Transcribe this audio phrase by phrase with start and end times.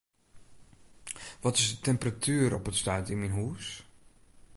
[1.41, 3.65] Wat is de temperatuer op it stuit yn myn hûs?